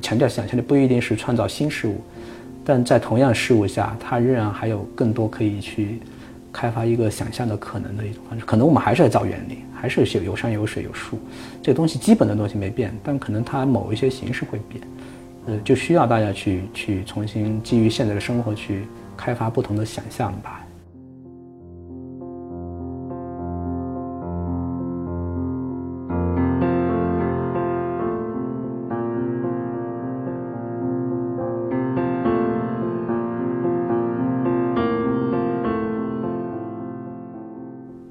[0.00, 2.00] 强调想象力不一定是创造新事物，
[2.64, 6.00] 但在同样事物下，它仍然还有更多可以去
[6.52, 8.44] 开发一个想象的可能的一种方式。
[8.44, 9.58] 可能我们还是在造园林。
[9.78, 11.18] 还是有有山有水有树，
[11.62, 14.82] 这个东西基本的东西没变，但可能它某一些形式会变，
[15.46, 18.86] 呃，就需要大家去去重新基于现在的生活去
[19.18, 20.65] 开发不同的想象吧。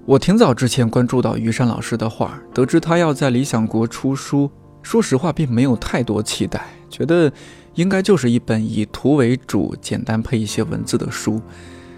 [0.05, 4.49] 我挺早之前关注到于山老师的画，得知他要在理想国出书。
[4.83, 7.31] 说实话，并没有太多期待，觉得
[7.73, 11.41] 应该就是一本以图为主、简单配一些文字的书。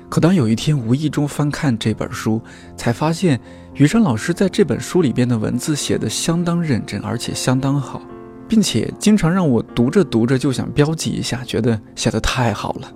[0.07, 2.41] 可当有一天无意中翻看这本书，
[2.77, 3.37] 才发现
[3.73, 8.01] 于山老师在这本书里边的文字写得相当认真，而且相当好，
[8.47, 12.89] 并且经常让我读着读着就想标记一下，觉得写得太好了。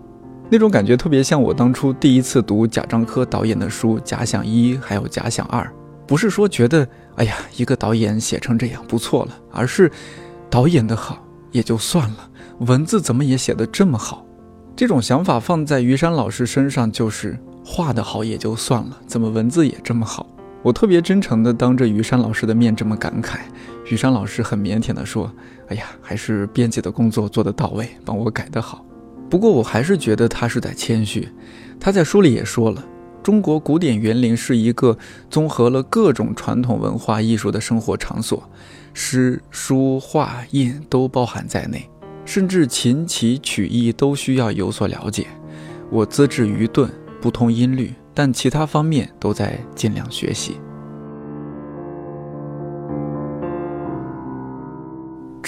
[0.53, 5.63] 那种感觉特别像我当初第一次读贾樟柯导演的书《假想一》还有《假想二》，
[6.05, 6.85] 不是说觉得
[7.15, 9.89] 哎呀一个导演写成这样不错了，而是
[10.49, 12.29] 导演的好也就算了，
[12.59, 14.25] 文字怎么也写得这么好？
[14.75, 20.27] 这种想法放在于山老师身上就是画得好也就算了，怎么文字也这么好？
[20.63, 23.37] 我特别真诚地当着于山老师的面这么感慨，
[23.89, 25.31] 于山老师很腼腆地说
[25.71, 28.85] ：“哎呀，还是编辑的工作做得到位，帮我改得好。”
[29.31, 31.25] 不过我还是觉得他是在谦虚。
[31.79, 32.83] 他在书里也说了，
[33.23, 34.97] 中国古典园林是一个
[35.29, 38.43] 综合了各种传统文化艺术的生活场所，
[38.93, 41.89] 诗、书、画、印都包含在内，
[42.25, 45.27] 甚至琴棋曲艺都需要有所了解。
[45.89, 50.57] 我资质愚钝，不通音律，但其他方面都在尽量学习。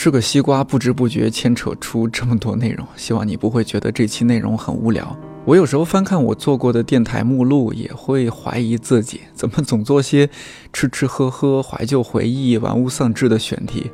[0.04, 5.18] 吃个西瓜，不知不觉牵扯出这么多内容，希望你不会觉得这期内容很无聊。
[5.46, 10.30] 我有时候翻看我做过的电台目录，也会怀疑自己怎么总做些
[10.74, 13.90] 吃吃喝喝、怀旧回忆、玩物丧志的选题，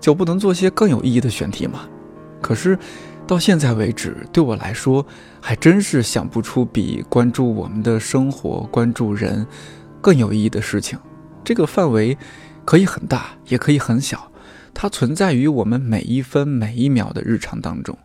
[0.00, 1.82] 就不能做些更有意义的选题吗？
[2.40, 2.76] 可是
[3.24, 5.06] 到现在为止，对我来说，
[5.40, 9.46] 还真是想不出比关注我们的生活、关注人
[10.00, 10.98] 更有意义的事情。
[11.44, 12.18] 这个范围
[12.64, 14.28] 可以很大，也可以很小。
[14.74, 17.96] 它存在于我们每一分每一秒的日常当中。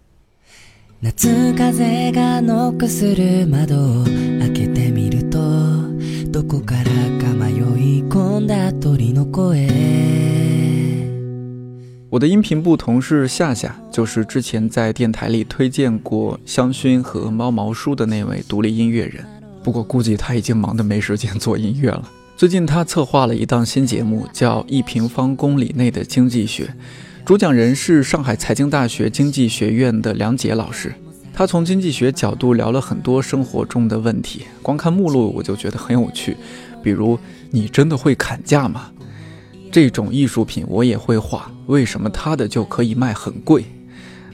[12.09, 19.25] 我的音频部同事夏夏，就是之前在电台里推荐过香薰和猫毛书的那位独立音乐人。
[19.63, 22.09] 不过估计他已经忙得没时间做音乐了。
[22.37, 26.65] 最近他策划了一档新节目，叫《一平方公里内的经济学》，
[27.25, 30.93] 主讲人是上海财经大学经济学院的梁杰老师。
[31.33, 36.37] 他从经济学角度聊了很多生活中的问题，光看目录我就觉得很有趣。
[36.83, 37.17] 比如，
[37.49, 38.91] 你真的会砍价吗？
[39.71, 43.65] 这种艺术品我也会画，为什么他的就可以卖很贵？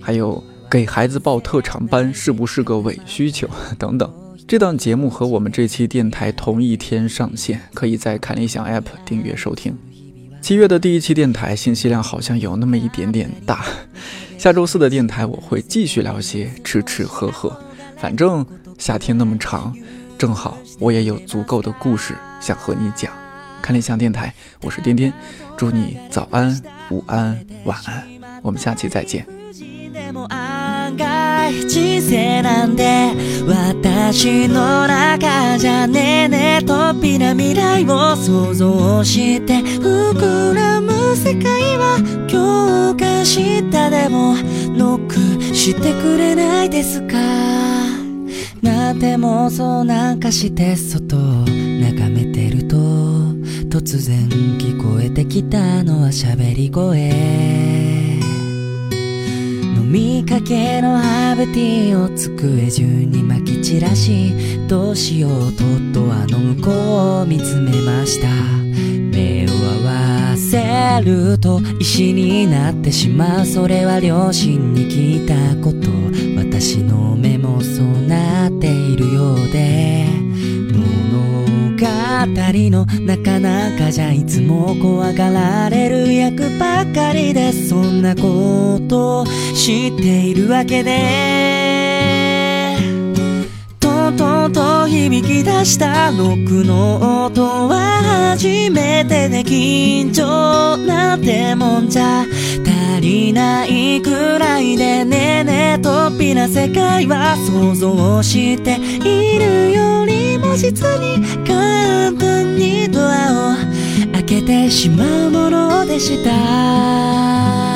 [0.02, 3.48] 还有，给孩子报特长班是不是个伪需求？
[3.80, 4.14] 等等。
[4.48, 9.76] 这档节目和我们这期电台同一天上线，可以在看理想 App 订阅收听。
[10.42, 13.66] 七月的第一期电台信息量好像有那么一点点大。
[14.38, 17.58] 下周四的电台我会继续聊些吃吃喝喝，
[17.98, 18.46] 反正
[18.78, 19.74] 夏天那么长，
[20.18, 23.12] 正好我也有足够的故事想和你讲。
[23.62, 25.12] 看理想电台，我是颠颠，
[25.56, 28.06] 祝你早安、午安、晚安，
[28.42, 29.26] 我们下期再见。
[30.96, 33.12] 人生なんで
[33.48, 41.98] 私の中じゃねえねえとっぴな未来を想像して膨らむ世界は
[42.30, 44.36] 今日か明日でも
[44.78, 45.16] ノック
[45.56, 47.18] してくれないですか？
[48.62, 52.76] なんて妄想なんかして外を眺めてると
[53.70, 57.73] 突然聞こえてきたのは喋り声。
[59.94, 64.34] 見かけのハーブティーを机中に撒き散らし
[64.68, 65.64] どうしようと
[65.94, 66.74] ドアの向こう
[67.22, 68.28] を見つめました。
[68.28, 69.50] 目を
[69.86, 73.46] 合わせると石になってしまう。
[73.46, 75.92] それは両親に聞いたこと。
[76.40, 80.23] 私の目もそうなっているようで。
[82.54, 89.26] りのなかなかじゃいつも怖がられる役ばかりでそんなことを
[89.56, 92.78] 知っているわけで。
[93.80, 102.26] とうとうと響き出したロックの音は初めてで緊張なんてもんじゃ。
[102.96, 111.43] 足りないくらいでねえねえとっぴな世界は想像しているよりも実に
[113.04, 113.56] を
[114.14, 117.73] 開けてしまうものでした。